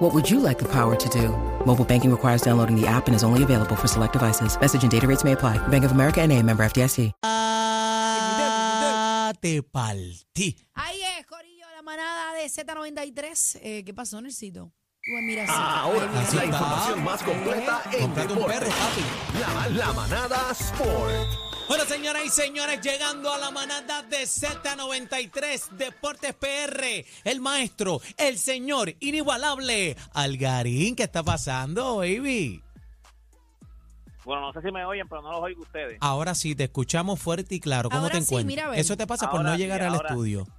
[0.00, 1.28] What would you like the power to do?
[1.66, 4.58] Mobile banking requires downloading the app and is only available for select devices.
[4.58, 5.58] Message and data rates may apply.
[5.68, 7.12] Bank of America and a member FDIC.
[7.22, 8.10] Ah,
[9.40, 10.56] te partí.
[10.74, 13.58] Ahí es, Corillo, la manada de Z93.
[13.62, 14.72] Eh, ¿Qué pasó, Nercito?
[15.02, 15.52] Pues mira, sí.
[15.54, 16.44] Ahora Ahí la está.
[16.46, 18.58] información más completa en Comprate un deporte.
[18.58, 19.04] perro, papi.
[19.38, 21.49] La, la manada Sport.
[21.70, 28.38] Bueno, señoras y señores, llegando a la manada de Z93 Deportes PR, el maestro, el
[28.38, 30.96] señor inigualable, Algarín.
[30.96, 32.60] ¿Qué está pasando, baby?
[34.24, 35.96] Bueno, no sé si me oyen, pero no los oigo ustedes.
[36.00, 37.88] Ahora sí, te escuchamos fuerte y claro.
[37.88, 38.70] ¿Cómo Ahora te sí, encuentras?
[38.70, 38.76] mira.
[38.80, 40.46] Eso te pasa por no sí, llegar al estudio.
[40.46, 40.52] Sí,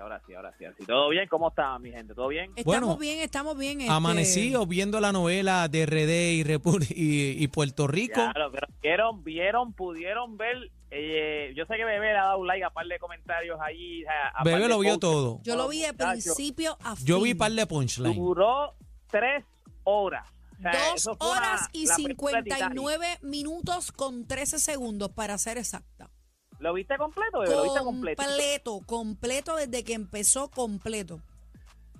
[0.00, 0.86] ahora sí, ahora sí, ahora sí.
[0.86, 1.28] ¿Todo bien?
[1.28, 2.14] ¿Cómo está mi gente?
[2.14, 2.50] ¿Todo bien?
[2.56, 3.80] Estamos Bueno, bien, estamos bien.
[3.80, 8.14] este, Amanecido viendo la novela de RD y, y, y Puerto Rico.
[8.14, 10.70] Claro, pero vieron, vieron, pudieron ver.
[10.90, 14.04] eh, yo sé que Bebé le ha dado un like a par de comentarios ahí.
[14.04, 15.40] a- a Bebé lo vio todo.
[15.42, 17.06] Yo lo vi de principio a fin.
[17.06, 18.14] Yo vi par de punchline.
[18.14, 18.74] Duró
[19.08, 19.44] tres
[19.84, 20.28] horas.
[20.58, 22.78] O sea, Dos fue una- horas y la película de Titanic.
[22.78, 26.08] 59 minutos con 13 segundos, para ser exacta.
[26.62, 27.54] ¿Lo viste completo, Bebé?
[27.56, 28.22] ¿Lo viste completo?
[28.22, 31.20] Completo, completo desde que empezó completo.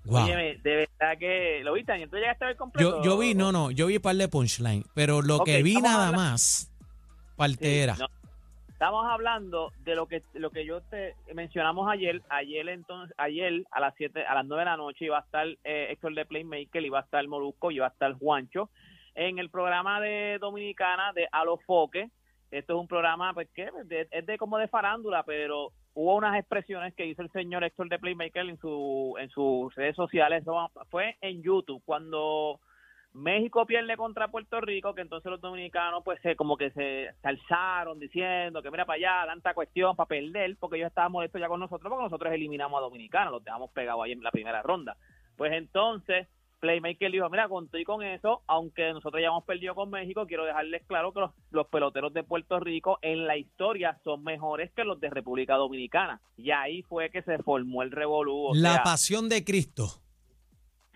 [0.05, 0.25] Wow.
[0.25, 2.99] Óyeme, de verdad que lo viste, ¿y tú llegaste a ver completo?
[2.99, 6.09] Yo, yo vi, no, no, yo vi par de punchline, pero lo que vi nada
[6.09, 7.97] hablando- más, Sí, partera.
[7.99, 8.07] no.
[8.69, 12.21] Estamos hablando de lo que lo que yo te mencionamos ayer.
[12.29, 15.47] Ayer entonces, ayer a las 7, a las 9 de la noche iba a estar
[15.63, 18.71] eh, Héctor de Playmaker, iba a estar Molusco, iba a estar Juancho
[19.15, 22.11] en el programa de Dominicana de A los Foques.
[22.53, 26.39] Esto es un programa pues que de- es de como de farándula, pero hubo unas
[26.39, 30.45] expresiones que hizo el señor Héctor de Playmaker en su en sus redes sociales.
[30.91, 32.61] Fue en YouTube cuando
[33.15, 37.29] México pierde contra Puerto Rico, que entonces los dominicanos pues se, como que se, se
[37.29, 41.49] alzaron diciendo que mira para allá, tanta cuestión para perder, porque ellos estaban molestos ya
[41.49, 44.97] con nosotros, porque nosotros eliminamos a Dominicanos, los dejamos pegados ahí en la primera ronda.
[45.37, 46.27] Pues entonces
[46.63, 50.29] Playmaker dijo, mira, con todo y con eso, aunque nosotros ya hemos perdido con México,
[50.29, 54.71] quiero dejarles claro que los, los peloteros de Puerto Rico en la historia son mejores
[54.71, 56.21] que los de República Dominicana.
[56.37, 58.51] Y ahí fue que se formó el revolú.
[58.55, 59.89] La sea, pasión de Cristo.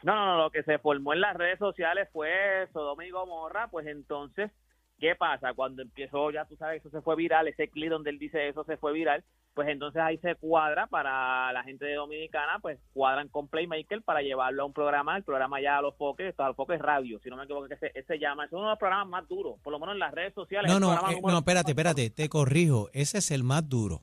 [0.05, 3.67] no, no, no, lo que se formó en las redes sociales fue Sodoma y Gomorra,
[3.67, 4.53] pues entonces,
[5.01, 5.53] ¿qué pasa?
[5.55, 8.63] Cuando empezó, ya tú sabes, eso se fue viral, ese clip donde él dice eso
[8.63, 9.25] se fue viral,
[9.57, 14.21] pues entonces ahí se cuadra para la gente de Dominicana, pues cuadran con Playmaker para
[14.21, 17.19] llevarlo a un programa, el programa ya a los foques, esto a los foques radio,
[17.21, 19.73] si no me equivoco, que se, llama, es uno de los programas más duros, por
[19.73, 20.71] lo menos en las redes sociales.
[20.71, 22.91] No, no, eh, no, espérate, espérate, te corrijo.
[22.93, 24.03] Ese es el más duro.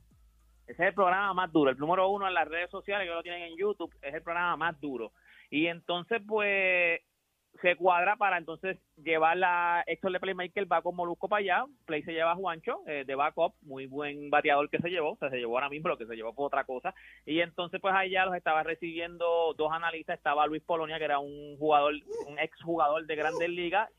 [0.66, 1.70] Ese es el programa más duro.
[1.70, 4.56] El número uno en las redes sociales, que lo tienen en YouTube, es el programa
[4.56, 5.12] más duro.
[5.50, 7.00] Y entonces, pues,
[7.60, 11.64] se cuadra para entonces llevar la Héctor de Playmaker, va con Molusco para allá.
[11.86, 15.12] Play se lleva a Juancho, eh, de backup, muy buen bateador que se llevó.
[15.12, 16.94] O sea, se llevó ahora mismo, lo que se llevó fue otra cosa.
[17.24, 20.16] Y entonces, pues, ya los estaba recibiendo dos analistas.
[20.16, 21.94] Estaba Luis Polonia, que era un jugador,
[22.26, 23.90] un ex jugador de Grandes Ligas,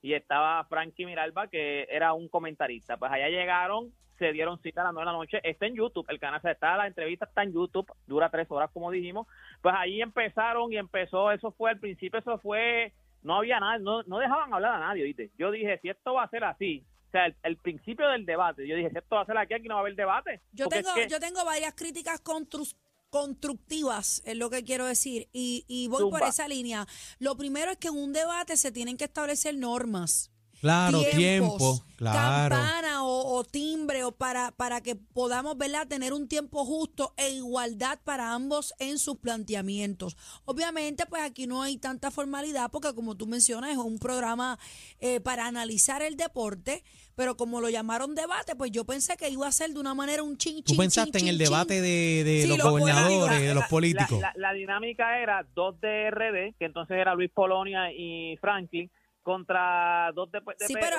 [0.00, 2.96] y estaba Frankie Miralba, que era un comentarista.
[2.96, 3.92] Pues allá llegaron,
[4.26, 5.40] se dieron cita a las 9 de la noche.
[5.42, 8.90] Está en YouTube, el canal está, la entrevista está en YouTube, dura tres horas, como
[8.90, 9.26] dijimos.
[9.62, 12.92] Pues ahí empezaron y empezó, eso fue al principio, eso fue,
[13.22, 15.30] no había nada, no, no dejaban hablar a nadie, ¿viste?
[15.38, 18.66] Yo dije, si esto va a ser así, o sea, el, el principio del debate,
[18.66, 20.40] yo dije, si esto va a ser aquí, aquí no va a haber debate.
[20.52, 22.74] Yo tengo, es que- yo tengo varias críticas constru-
[23.10, 26.86] constructivas, es lo que quiero decir, y, y voy por esa línea.
[27.18, 30.30] Lo primero es que en un debate se tienen que establecer normas.
[30.60, 31.16] Claro, tiempos,
[31.58, 32.54] tiempo, claro.
[32.56, 35.86] campana o, o timbre o para, para que podamos ¿verdad?
[35.86, 40.16] tener un tiempo justo e igualdad para ambos en sus planteamientos.
[40.44, 44.58] Obviamente, pues aquí no hay tanta formalidad porque como tú mencionas es un programa
[45.00, 46.82] eh, para analizar el deporte,
[47.14, 50.22] pero como lo llamaron debate, pues yo pensé que iba a ser de una manera
[50.22, 53.40] un chin, Tú chin, pensaste chin, en el debate de, de Sí, los lo gobernadores,
[53.42, 54.20] de los políticos.
[54.20, 58.90] La, la- la dinámica era dos de RD, que entonces era Luis Polonia y Franklin,
[59.24, 60.98] contra dos de, de Sí, pero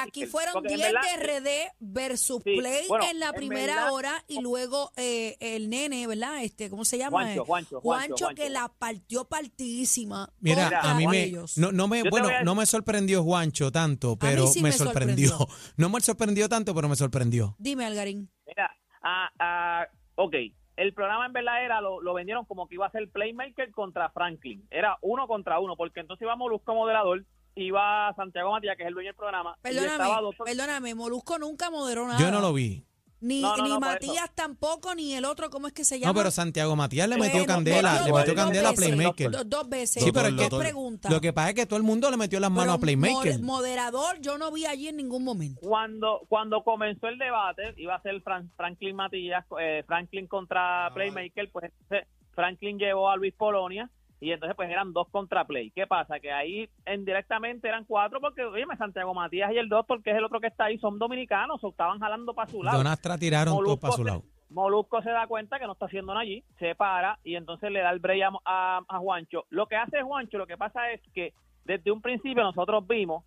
[0.00, 3.26] aquí, fu- fueron Porque en 10 verdad, de RD versus Sí, Play bueno, en la
[3.28, 6.42] en primera verdad- hora y luego eh, el nene, ¿verdad?
[6.42, 7.18] Este, ¿Cómo se llama?
[7.22, 8.52] Juancho, Eh, Juancho, Juancho, que Juancho.
[8.52, 10.30] la partió partidísima.
[10.40, 11.58] Mira, contra a mí me ellos.
[11.58, 14.72] no, no me Yo bueno, a- no me sorprendió Juancho tanto, pero sí me, me
[14.72, 15.28] sorprendió.
[15.30, 15.56] sorprendió.
[15.76, 17.54] No me sorprendió tanto, pero me sorprendió.
[17.58, 18.30] Dime, Algarín.
[18.46, 18.70] Mira,
[19.02, 20.34] ah, ah, ok,
[20.76, 24.10] el programa en verdad era, lo, lo vendieron como que iba a ser Playmaker contra
[24.10, 24.66] Franklin.
[24.70, 27.24] Era uno contra uno, porque entonces íbamos Molusco moderador,
[27.66, 29.56] iba Santiago Matías, que es el dueño del programa.
[29.62, 32.18] Perdóname, doctor- perdóname, Molusco nunca moderó nada.
[32.20, 32.84] Yo no lo vi.
[33.18, 36.12] Ni, No, no, ni no, Matías tampoco, ni el otro, ¿cómo es que se llama?
[36.12, 38.86] No, pero Santiago Matías le metió Bueno, candela, metió le dos metió candela a veces,
[38.94, 39.30] Playmaker.
[39.30, 40.04] Dos, dos veces.
[40.04, 41.08] Sí, pero ¿Qué doctor- pregunta?
[41.10, 43.40] Lo que pasa es que todo el mundo le metió las manos a Playmaker.
[43.40, 45.58] mod- moderador yo no vi allí en ningún momento.
[45.62, 51.50] Cuando, cuando comenzó el debate, iba a ser Fran- Franklin Matías, eh, Franklin contra Playmaker,
[51.50, 53.90] pues entonces Franklin llevó a Luis Polonia
[54.20, 55.70] y entonces pues eran dos contra Play.
[55.70, 56.18] ¿Qué pasa?
[56.20, 60.24] Que ahí indirectamente eran cuatro porque, oye, Santiago Matías y el doctor, que es el
[60.24, 62.78] otro que está ahí, son dominicanos o estaban jalando para su lado.
[62.78, 64.22] Donastra tiraron todos para su lado.
[64.48, 67.80] Molusco se da cuenta que no está haciendo nada allí, se para y entonces le
[67.80, 69.44] da el break a, a- a Juancho.
[69.50, 71.34] Lo que hace Juancho, lo que pasa es que
[71.64, 73.24] desde un principio nosotros vimos,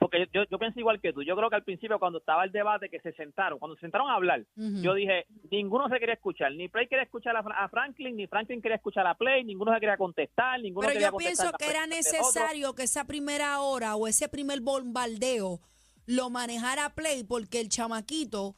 [0.00, 2.50] porque yo, yo pienso igual que tú, yo creo que al principio cuando estaba el
[2.52, 6.52] debate que se sentaron, cuando se sentaron a hablar, yo dije, ninguno se quería escuchar,
[6.54, 9.78] ni Play quería escuchar a, a Franklin, ni Franklin quería escuchar a Play, ninguno se
[9.80, 13.94] quería contestar, ninguno Pero quería yo pienso la que era necesario que esa primera hora
[13.94, 15.60] o ese primer bombardeo
[16.06, 18.56] lo manejara Play porque el chamaquito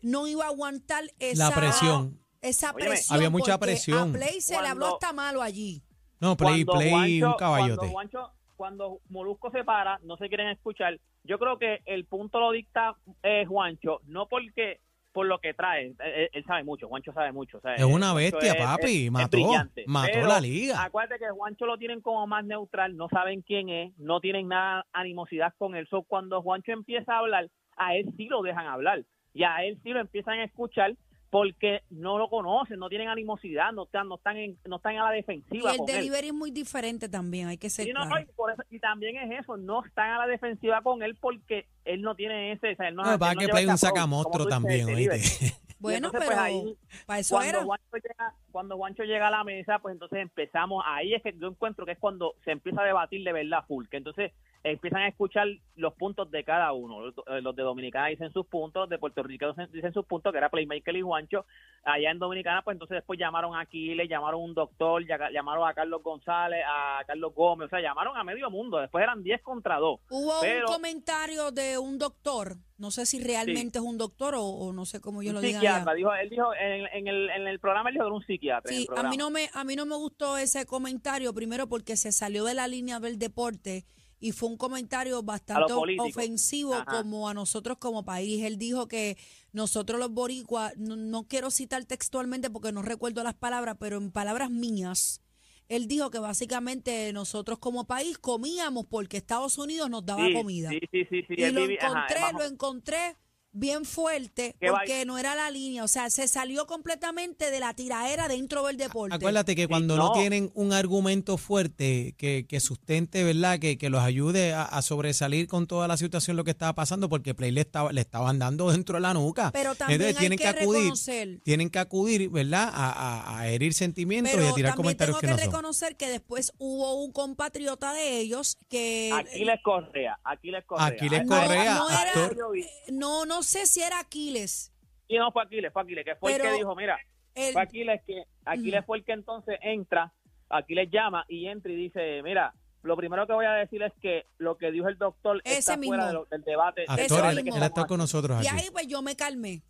[0.00, 2.18] no iba a aguantar esa presión.
[2.40, 3.16] Esa Óyeme, presión.
[3.16, 4.10] había mucha presión.
[4.10, 5.82] A Play se le habló hasta malo allí.
[6.20, 6.90] No, Play, Play,
[7.20, 7.76] Juancho- un caballote.
[7.92, 10.98] Cuando, Juancho- cuando Molusco se para, no se quieren escuchar.
[11.24, 14.80] Yo creo que el punto lo dicta eh, Juancho, no porque
[15.12, 15.86] por lo que trae.
[15.86, 17.56] Él, él- él sabe mucho, Juancho sabe mucho.
[17.56, 19.38] o sea, Es una bestia, es- papi, es- mató,
[19.86, 20.84] mató Pero la liga.
[20.84, 24.84] Acuérdate que Juancho lo tienen como más neutral, no saben quién es, no tienen nada
[24.92, 25.86] animosidad con él.
[25.88, 27.48] So, cuando Juancho empieza a hablar,
[27.78, 29.04] a él sí lo dejan hablar.
[29.32, 30.92] Y a él sí lo empiezan a escuchar
[31.30, 35.04] porque no lo conocen, no tienen animosidad, no están, no están, en- no están a
[35.04, 35.70] la Y defensiva.
[35.72, 35.94] el con él.
[35.96, 39.16] delivery es muy diferente también, hay que ser no, no, y, por eso- y también
[39.16, 42.76] es eso, no están a la defensiva con él porque él no tiene ese, o
[42.76, 45.54] sea, él no, No, para que Play un sacamostro dices, también, oíste.
[45.80, 47.64] Bueno, entonces, pero pues, ahí, para eso cuando era.
[47.64, 51.48] Juancho, llega, cuando Juancho llega a la mesa, pues entonces empezamos, ahí es que yo
[51.48, 54.32] encuentro que es cuando se empieza a debatir de verdad full, que entonces
[54.62, 57.00] empiezan a escuchar los puntos de cada uno.
[57.00, 60.38] Los, eh, de Dominicana dicen sus puntos, los de Puerto Rico dicen, sus puntos, que
[60.38, 61.46] era Playmaker y Juancho.
[61.84, 65.74] Allá en Dominicana, pues entonces después llamaron a Aquiles, llamaron a un doctor, llamaron a
[65.74, 68.78] Carlos González, a Carlos Gómez, o sea, llamaron a medio mundo.
[68.78, 70.00] Después eran 10 contra 2.
[70.10, 74.42] Hubo pero- un comentario de un doctor, no sé si realmente es un doctor o,
[74.44, 75.60] o no sé cómo yo Un lo diga.
[75.60, 78.26] psiquiatra, dijo, él dijo en, en el, en el programa, él dijo que era un
[78.26, 78.72] psiquiatra.
[78.74, 82.10] Sí, a mí no me a mí no me gustó ese comentario primero porque se
[82.10, 83.84] salió de la línea del deporte
[84.18, 86.84] y fue un comentario bastante ofensivo Ajá.
[86.84, 88.44] como a nosotros como país.
[88.44, 89.16] Él dijo que
[89.52, 94.10] nosotros los boricuas, no, no quiero citar textualmente porque no recuerdo las palabras, pero en
[94.10, 95.22] palabras mías,
[95.70, 100.68] él dijo que básicamente nosotros como país comíamos porque Estados Unidos nos daba Sí, comida.
[100.70, 101.22] Sí, sí, sí.
[101.28, 103.16] sí, y lo ajá, encontré, lo encontré
[103.52, 107.74] bien fuerte Que porque no era la línea, o sea, se salió completamente de la
[107.74, 109.14] tiraera dentro del deporte.
[109.14, 110.08] Acuérdate que cuando no.
[110.08, 110.12] no.
[110.12, 113.58] tienen un argumento fuerte que, que sustente, ¿verdad?
[113.58, 117.08] Que, que los ayude a, a sobresalir con toda la situación, lo que estaba pasando,
[117.08, 119.50] porque Play le, estaba, le estaban dando dentro de la nuca.
[119.52, 121.40] Pero también Entonces hay tienen que que, acudir, reconocer.
[121.42, 122.70] tienen que acudir, ¿verdad?
[122.72, 125.46] A, a- a herir sentimientos y a tirar comentarios tengo que, que, no son.
[125.52, 130.86] reconocer que después hubo un compatriota de ellos que Aquiles Correa, Aquiles Correa.
[130.86, 134.70] Aquiles no, Correa, no era- vi- no no sé si era Aquiles.
[135.08, 136.98] Y no fue Aquiles, fue Aquiles, que fue el que dijo, mira,
[137.34, 140.12] el- fue Aquiles que Aquiles fue el que entonces entra,
[140.50, 142.52] Aquiles llama y entra y dice, mira,
[142.82, 145.76] lo primero que voy a decir es que lo que dijo el doctor Ese está
[145.78, 146.06] fuera mismo.
[146.06, 146.82] de lo- del debate.
[146.82, 149.62] del Actor, debate él, él está con nosotros y ahí pues yo me calmé.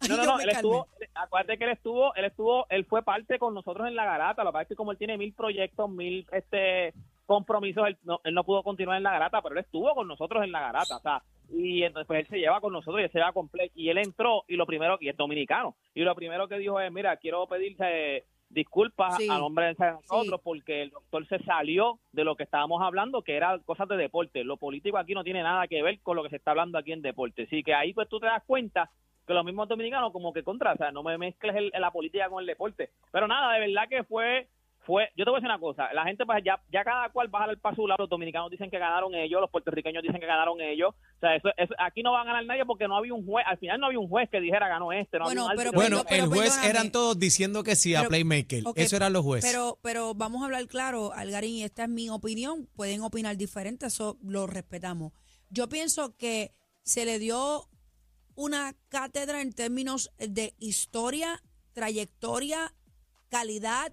[0.10, 3.02] No, no, Yo no, me él estuvo, acuérdate que él estuvo, él estuvo, él fue
[3.02, 5.32] parte con nosotros en la garata, lo que pasa es que como él tiene mil
[5.32, 6.92] proyectos, mil este
[7.24, 10.44] compromisos, él no, él no pudo continuar en la garata, pero él estuvo con nosotros
[10.44, 13.10] en la garata, o sea, y entonces pues él se lleva con nosotros y él
[13.12, 16.14] se lleva con Play, y él entró y lo primero, y es dominicano, y lo
[16.14, 19.28] primero que dijo es, mira, quiero pedirse disculpas Sí.
[19.28, 23.34] a nombre de nosotros porque el doctor se salió de lo que estábamos hablando, que
[23.36, 24.44] era cosas de deporte.
[24.44, 26.92] Lo político aquí no tiene nada que ver con lo que se está hablando aquí
[26.92, 27.42] en deporte.
[27.42, 28.88] Así que ahí pues tú te das cuenta
[29.26, 32.28] que los mismos dominicanos como que contra, o sea, no me mezcles el- la política
[32.28, 32.90] con el deporte.
[33.10, 34.46] Pero nada, de verdad que fue
[34.86, 37.32] fue, yo te voy a decir una cosa, la gente pues ya, ya cada cual
[37.34, 40.20] va a jalar para su lado, los dominicanos dicen que ganaron ellos, los puertorriqueños dicen
[40.20, 42.96] que ganaron ellos, o sea, eso, eso- aquí no va a ganar nadie porque no
[42.96, 45.48] había un juez, al final no había un juez que dijera ganó este, no Bueno,
[45.48, 46.70] había un pero- Bueno, pero el juez perdóname.
[46.70, 48.62] eran todos diciendo que sí a Pero- Playmaker.
[48.76, 49.50] Eso eran los jueces.
[49.50, 53.86] Pero, pero vamos a hablar claro, Algarín, y esta es mi opinión, pueden opinar diferente,
[53.86, 55.12] eso lo respetamos.
[55.50, 56.52] Yo pienso que
[56.84, 57.68] se le dio
[58.36, 62.72] una cátedra en términos de historia, trayectoria,
[63.28, 63.92] calidad,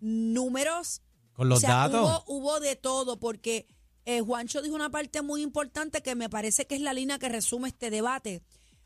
[0.00, 1.02] números.
[1.32, 2.24] Con los o sea, datos.
[2.26, 3.66] Hubo, hubo de todo, porque
[4.04, 7.28] eh, Juancho dijo una parte muy importante que me parece que es la línea que
[7.28, 8.42] resume este debate.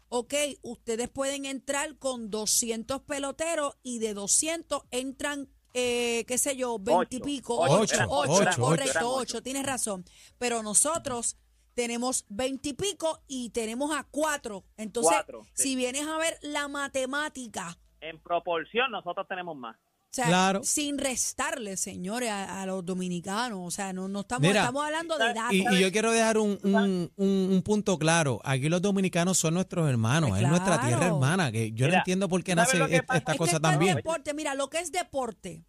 [0.09, 6.79] Ok, ustedes pueden entrar con 200 peloteros y de 200 entran eh, qué sé yo,
[6.81, 10.05] veintipico, Ocho, ocho, ocho, ocho, correcto, ocho, tienes razón.
[10.39, 11.37] Pero nosotros
[11.75, 14.65] tenemos veintipico y tenemos a cuatro.
[14.77, 15.63] Entonces, Cuatro, sí.
[15.63, 19.77] si vienes a ver la matemática, En proporción, nosotros tenemos más.
[20.11, 20.61] O sea, Claro.
[20.65, 23.61] sin restarle, señores, a, a los dominicanos.
[23.63, 25.53] O sea, no, no estamos, Mira, estamos hablando de datos.
[25.53, 28.41] Y, y yo quiero dejar un, un- un- un punto claro.
[28.43, 31.53] Aquí los dominicanos son nuestros hermanos, Pues es nuestra tierra hermana.
[31.53, 33.19] Que yo no entiendo por qué ¿tú sabes nace lo que est- pasa?
[33.19, 33.97] esta Es que cosa es también.
[33.97, 35.65] deporte, mira, lo que es deporte,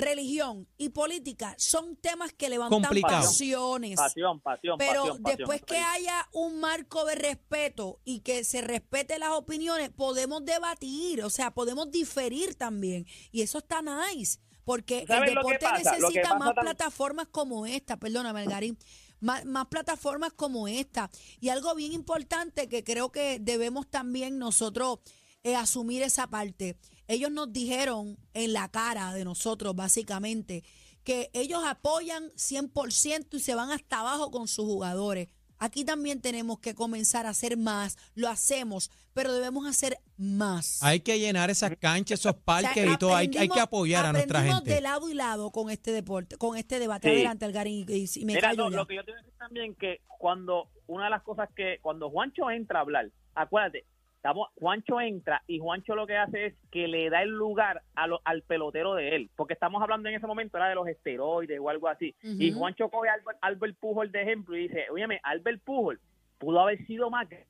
[0.00, 3.22] religión y política son temas que levantan Complicado.
[3.22, 3.96] pasiones.
[3.96, 5.38] Pasión, pasión, Pero pasión, pasión.
[5.38, 11.22] después que haya un marco de respeto y que se respete las opiniones, podemos debatir,
[11.22, 13.06] o sea, podemos diferir también.
[13.30, 17.96] Y eso está nice, porque el ¿Sabes lo que deporte necesita más plataformas como esta,
[17.98, 18.78] perdóname, Algarín,
[19.20, 21.10] más, más plataformas como esta.
[21.40, 24.98] Y algo bien importante que creo que debemos también nosotros
[25.42, 26.76] eh, asumir esa parte.
[27.08, 30.62] Ellos nos dijeron en la cara de nosotros, básicamente,
[31.04, 35.28] que ellos apoyan 100% y se van hasta abajo con sus jugadores.
[35.62, 40.82] Aquí también tenemos que comenzar a hacer más, lo hacemos, pero debemos hacer más.
[40.82, 43.14] Hay que llenar esas canchas, esos O sea, parques y todo.
[43.14, 44.72] Hay, hay que apoyar a nuestra gente.
[44.72, 47.08] de lado y lado con este deporte, con este debate.
[47.08, 47.14] Sí.
[47.16, 48.76] Adelante, Algarín, y, y me Mira, callo no, ya.
[48.78, 51.78] lo que yo te voy a decir también que cuando una de las cosas que
[51.82, 53.84] cuando Juancho entra a hablar, acuérdate,
[54.20, 58.06] estamos, Juancho entra y Juancho lo que hace es que le da el lugar a
[58.06, 61.58] lo- al pelotero de él, porque estamos hablando en ese momento era de los esteroides
[61.58, 62.52] o algo así, y.
[62.52, 66.00] Juancho coge a Albert, Albert Pujol de ejemplo y dice, óyeme, Albert Pujol
[66.38, 67.46] pudo haber sido más que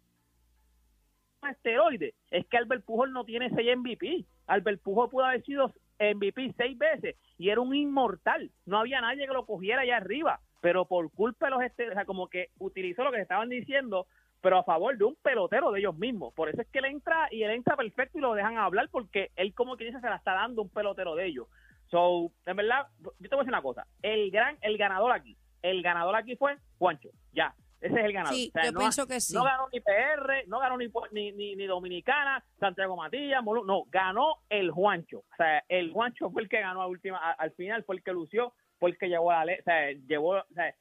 [1.48, 6.54] esteroides, es que Albert Pujol no tiene seis MVP, Albert Pujol pudo haber sido MVP
[6.56, 10.84] seis veces y era un inmortal, no había nadie que lo cogiera allá arriba, pero
[10.84, 14.06] por culpa de los esteroides, o sea, como que utilizó lo que estaban diciendo,
[14.40, 17.28] pero a favor de un pelotero de ellos mismos, por eso es que él entra
[17.30, 20.16] y él entra perfecto y lo dejan hablar porque él como que dice se la
[20.16, 21.46] está dando un pelotero de ellos.
[21.88, 25.36] So, en verdad, yo te voy a decir una cosa, el gran, el ganador aquí,
[25.62, 28.36] el ganador aquí fue Juancho, ya, ese es el ganador.
[28.36, 29.34] Sí, O sea, yo no- pienso que sí.
[29.34, 33.84] no ganó ni PR, no ganó ni, ni, ni, ni Dominicana, Santiago Matías, Molu- no,
[33.90, 35.18] ganó el Juancho.
[35.20, 38.02] O sea, el Juancho fue el que ganó a última, a- al final fue el
[38.04, 40.74] que lució, fue el que llevó la le- o sea, llevó, o sea,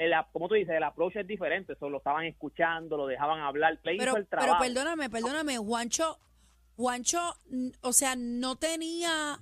[0.00, 3.78] el, como tú dices, el approach es diferente, eso lo estaban escuchando, lo dejaban hablar,
[3.82, 4.64] Play pero, hizo el pero trabajo.
[4.64, 6.18] perdóname, perdóname, Juancho,
[6.76, 7.20] Juancho,
[7.82, 9.38] o sea, no tenía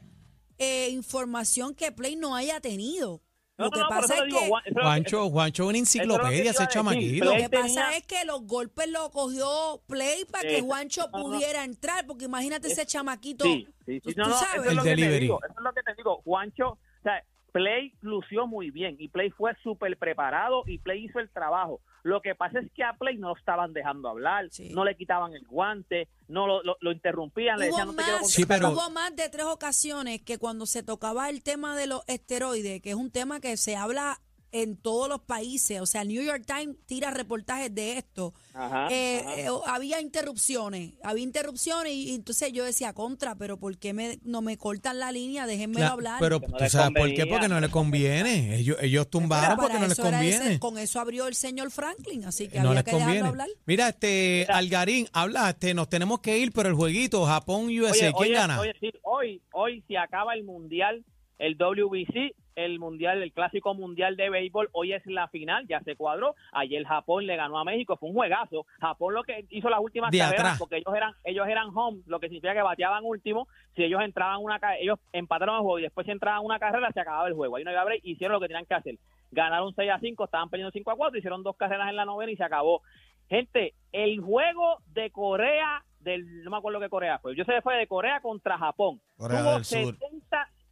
[0.59, 3.23] eh, información que Play no haya tenido.
[3.57, 6.51] No, lo no, que no, pasa es digo, que Juan- Juancho, Juancho es una enciclopedia,
[6.53, 7.25] ese chamaquito.
[7.25, 11.09] lo que tenía- pasa es que los golpes lo cogió Play para que Eh, Juancho
[11.13, 11.25] no, no.
[11.25, 13.45] pudiera entrar, porque imagínate ese chamaquito.
[13.45, 14.17] Sí, sí, tú- sí.
[14.17, 14.55] No, tú no, sabes.
[14.55, 15.21] eso es El lo que te delivery.
[15.21, 16.23] digo, eso es lo que te digo.
[16.25, 17.25] Juancho, o sea,
[17.59, 21.81] Play lució muy bien y Play fue súper preparado y Play hizo el trabajo.
[22.05, 24.71] Lo que pasa es que a Play no lo estaban dejando hablar, Sí.
[24.73, 28.25] no le quitaban el guante, no lo, lo, lo interrumpían, le decían no te quiero
[28.25, 32.03] Sí, pero- hubo más de tres ocasiones que cuando se tocaba el tema de los
[32.07, 34.21] esteroides, que es un tema que se habla
[34.53, 38.89] en todos los países, o sea, el New York Times tira reportajes de esto, Ajá,
[38.91, 39.41] eh, ajá.
[39.41, 44.19] eh, había interrupciones, había interrupciones y, y entonces yo decía contra, pero ¿por qué me,
[44.23, 45.47] no me cortan la línea?
[45.47, 46.17] Déjenme Claro, hablar.
[46.21, 48.57] pero no tú sabes por qué, porque no le conviene.
[48.57, 50.59] Ellos, ellos tumbaron porque no les ese- conviene.
[50.59, 53.29] con eso abrió el señor Franklin, así que No había les que dejarlo conviene.
[53.29, 53.49] hablar.
[53.67, 58.01] Mira, este Algarín, habla, este, nos tenemos que ir, pero el jueguito Japón USA, Oye,
[58.01, 58.61] ¿quién oye, gana?
[58.61, 61.05] oye, sí, hoy, hoy si acaba el mundial,
[61.39, 65.95] el WBC, el mundial, el clásico mundial de béisbol, hoy es la final, ya se
[65.95, 66.35] cuadró.
[66.53, 68.67] Ayer Japón le ganó a México, fue un juegazo.
[68.81, 70.59] Japón lo que hizo las últimas De carreras, atrás.
[70.59, 73.47] porque ellos eran, ellos eran home, lo que significa que bateaban último.
[73.77, 77.01] Si ellos entraban una, ellos empataron el juego y después si entraban una carrera, se
[77.01, 77.57] acababa el juego.
[77.57, 78.99] Ahí no iba a break, hicieron lo que tenían que hacer.
[79.31, 82.33] Ganaron 6 a 5, estaban perdiendo 5 a 4, hicieron dos carreras en la novena
[82.33, 82.83] y se acabó.
[83.29, 87.63] Gente, el juego de Corea, del, no me acuerdo qué Corea fue, yo sé que
[87.63, 89.01] fue de Corea contra Japón.
[89.17, 89.97] Corea tuvo del Sur.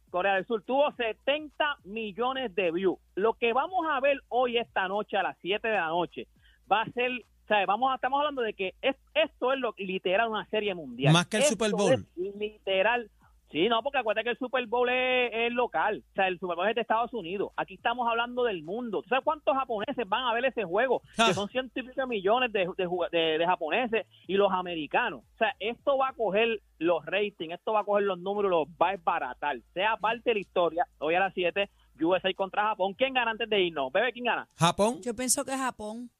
[0.07, 2.99] 70, Corea del Sur tuvo 70 millones de views.
[3.15, 6.27] Lo que vamos a ver hoy, esta noche, a las 7 de la noche,
[6.71, 9.73] va a ser, o sea, vamos a, estamos hablando de que es, esto es lo
[9.77, 11.13] literal una serie mundial.
[11.13, 11.93] Más que el Esto Super Bowl.
[11.93, 13.09] es literal.
[13.51, 16.57] Sí, no, porque acuérdate que el Super Bowl es, es local, o sea, el Super
[16.57, 17.51] Bowl es de Estados Unidos.
[17.55, 19.01] Aquí estamos hablando del mundo.
[19.01, 21.01] ¿Tú sabes cuántos japoneses van a ver ese juego?
[21.17, 21.27] Ah.
[21.27, 25.21] Que son ciento y pico millones de, de, de- de japoneses y los americanos.
[25.35, 28.67] O sea, esto va a coger los ratings, esto va a coger los números, los
[28.81, 29.57] va a esbaratar.
[29.73, 31.69] Sea parte de la historia, hoy a las 7,
[32.01, 32.95] USA contra Japón.
[32.95, 33.91] ¿Quién gana antes de irnos?
[33.93, 34.47] Bebe, ¿quién gana?
[34.55, 35.01] Japón.
[35.01, 36.11] Yo pienso que Japón.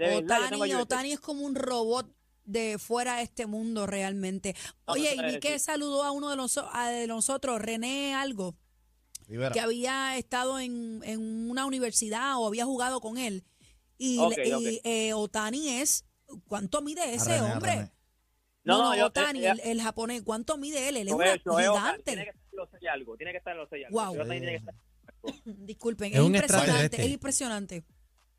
[0.00, 0.72] Otani.
[0.74, 2.06] Otani es como un robot
[2.44, 4.54] de fuera de este mundo realmente.
[4.86, 8.56] Oye, y vi que saludó a uno de, los, a de nosotros, René Algo,
[9.28, 9.52] Rivera.
[9.52, 13.44] que había estado en, en una universidad o había jugado con él.
[13.98, 14.18] Y,
[14.84, 16.04] eh, Otani es,
[16.48, 17.76] ¿cuánto mide ese René, hombre?
[18.64, 20.96] No, No, no, no, yo- Otani, eh, el, el japonés, ¿cuánto mide él?
[20.96, 22.02] Él es Ohtani, gigante.
[22.04, 23.16] tiene que- en los seis algo.
[23.16, 24.14] Tiene que estar en los seis algo.
[24.14, 24.24] Wow.
[25.44, 27.84] Disculpen, Es es, un impresionante, es impresionante.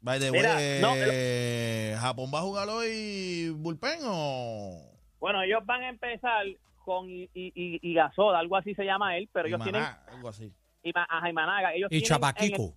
[0.03, 4.91] By the Mira, way, no, eh, ¿Japón va a jugar hoy bullpen o...?
[5.19, 6.45] Bueno, ellos van a empezar
[6.83, 10.27] con I- I- I- Igasol, algo así se llama él, pero ellos tienen Maná, Algo
[10.27, 10.51] así.
[10.83, 11.73] Ima- a Jaimanaga.
[11.73, 12.75] Ellos Y tienen en Chapaquico.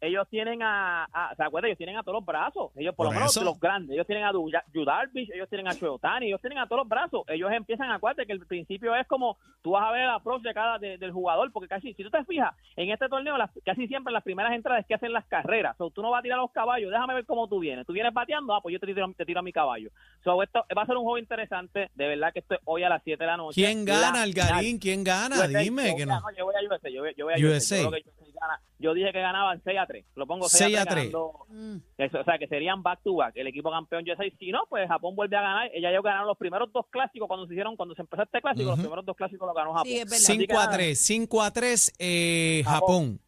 [0.00, 1.68] El- ellos tienen a, a ¿se acuerdan?
[1.68, 2.70] Ellos tienen a todos los brazos.
[2.76, 3.44] Ellos, por, Por lo menos eso.
[3.44, 3.94] los grandes.
[3.94, 6.88] Ellos tienen a Du- Yu Darvish, ellos tienen a Shoyotani, ellos tienen a todos los
[6.88, 7.22] brazos.
[7.28, 10.08] Ellos empiezan a acuérdate que el principio es como tú vas a ver
[10.42, 13.50] de cada de- del jugador, porque casi, si tú te fijas, en este torneo las-
[13.64, 15.76] casi siempre las primeras entradas es que hacen las carreras.
[15.76, 17.86] So, tú no vas a tirar los caballos, déjame ver cómo tú vienes.
[17.86, 19.90] Tú vienes bateando, ah, pues yo te tiro, te tiro a mi caballo.
[20.24, 22.88] So, esto va a ser un juego interesante, de verdad que esto es hoy a
[22.88, 23.54] las 7 de la noche.
[23.60, 24.22] ¿Quién La gana.
[24.22, 24.78] Algarín?
[24.78, 25.46] ¿Quién gana?
[25.48, 26.36] Dime yo que voy a- no.
[26.36, 27.88] Yo voy a USA, yo voy, yo voy a USA.
[27.88, 27.98] USA.
[28.40, 28.90] Yo.
[28.90, 30.04] Yo dije que ganaban 6 a 3.
[30.14, 30.94] Lo pongo 6, 6 a a 3.
[30.94, 31.12] 3.
[31.12, 31.76] ganando- Mm.
[31.98, 33.36] eso, o sea, que serían back to back.
[33.36, 34.24] El equipo campeón USA.
[34.38, 35.70] Si no, pues Japón vuelve a ganar.
[35.74, 38.70] Ella ellos ganaron los primeros dos clásicos cuando se hicieron, cuando se empezó este clásico,
[38.70, 39.86] los primeros dos clásicos los ganó Japón.
[39.88, 40.16] Sí, es verdad.
[40.16, 40.98] Así que 5 a nada, 3.
[41.06, 42.80] 5 a 3, eh, Japón.
[42.80, 43.20] Japón.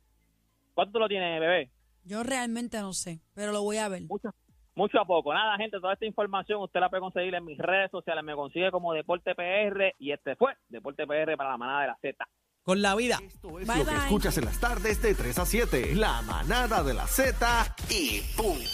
[0.75, 1.71] ¿Cuánto tú lo tienes, bebé?
[2.05, 4.03] Yo realmente no sé, pero lo voy a ver.
[4.03, 4.31] Mucho.
[4.77, 5.35] Mucho a poco.
[5.35, 8.25] Nada, gente, toda esta información usted la puede conseguir en mis redes sociales.
[8.25, 11.97] Me consigue como Deporte PR y este fue Deporte PR para la manada de la
[12.01, 12.27] Z.
[12.63, 13.19] Con la vida.
[13.27, 14.01] Esto es Bye, lo que bye.
[14.03, 15.95] escuchas en las tardes de 3 a 7.
[15.95, 18.69] La manada de la Z y punto.